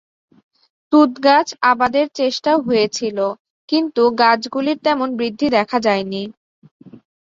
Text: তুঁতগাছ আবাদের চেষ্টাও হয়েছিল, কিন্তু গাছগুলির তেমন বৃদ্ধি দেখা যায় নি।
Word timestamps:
তুঁতগাছ 0.93 1.47
আবাদের 1.71 2.05
চেষ্টাও 2.15 2.57
হয়েছিল, 2.61 3.17
কিন্তু 3.69 4.01
গাছগুলির 4.21 4.77
তেমন 4.85 5.09
বৃদ্ধি 5.19 5.47
দেখা 5.57 5.77
যায় 5.79 6.03
নি। 6.03 6.23